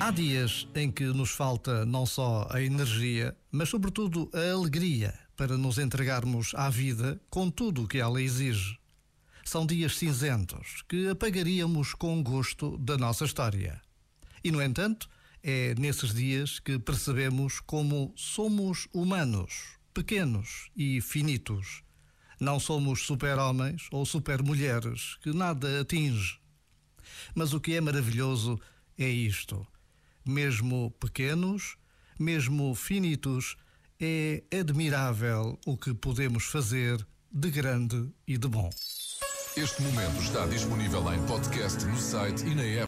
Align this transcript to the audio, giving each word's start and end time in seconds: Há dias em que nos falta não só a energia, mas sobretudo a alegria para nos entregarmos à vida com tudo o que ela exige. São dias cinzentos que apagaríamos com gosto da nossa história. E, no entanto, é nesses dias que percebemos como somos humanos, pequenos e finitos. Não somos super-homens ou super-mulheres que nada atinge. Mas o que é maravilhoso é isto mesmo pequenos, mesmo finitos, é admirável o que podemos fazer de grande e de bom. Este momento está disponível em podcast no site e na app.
Há 0.00 0.10
dias 0.10 0.68
em 0.74 0.90
que 0.90 1.04
nos 1.04 1.30
falta 1.30 1.86
não 1.86 2.04
só 2.04 2.46
a 2.50 2.60
energia, 2.60 3.36
mas 3.50 3.70
sobretudo 3.70 4.30
a 4.34 4.52
alegria 4.52 5.18
para 5.36 5.56
nos 5.56 5.78
entregarmos 5.78 6.54
à 6.54 6.68
vida 6.68 7.20
com 7.30 7.50
tudo 7.50 7.84
o 7.84 7.88
que 7.88 7.98
ela 7.98 8.20
exige. 8.20 8.78
São 9.44 9.66
dias 9.66 9.96
cinzentos 9.96 10.82
que 10.88 11.08
apagaríamos 11.08 11.94
com 11.94 12.22
gosto 12.22 12.76
da 12.78 12.96
nossa 12.96 13.24
história. 13.24 13.80
E, 14.42 14.50
no 14.50 14.62
entanto, 14.62 15.08
é 15.42 15.74
nesses 15.78 16.14
dias 16.14 16.58
que 16.58 16.78
percebemos 16.78 17.60
como 17.60 18.12
somos 18.16 18.88
humanos, 18.92 19.78
pequenos 19.92 20.70
e 20.76 21.00
finitos. 21.00 21.82
Não 22.40 22.58
somos 22.58 23.06
super-homens 23.06 23.88
ou 23.90 24.04
super-mulheres 24.04 25.16
que 25.22 25.32
nada 25.32 25.80
atinge. 25.80 26.38
Mas 27.34 27.52
o 27.52 27.60
que 27.60 27.74
é 27.74 27.80
maravilhoso 27.80 28.60
é 28.98 29.08
isto 29.08 29.66
mesmo 30.24 30.90
pequenos, 30.98 31.76
mesmo 32.18 32.74
finitos, 32.74 33.56
é 34.00 34.42
admirável 34.58 35.58
o 35.66 35.76
que 35.76 35.92
podemos 35.92 36.44
fazer 36.44 37.06
de 37.30 37.50
grande 37.50 38.08
e 38.26 38.38
de 38.38 38.48
bom. 38.48 38.70
Este 39.56 39.82
momento 39.82 40.20
está 40.20 40.46
disponível 40.46 41.12
em 41.12 41.24
podcast 41.26 41.84
no 41.84 41.96
site 41.96 42.44
e 42.44 42.54
na 42.54 42.62
app. 42.62 42.82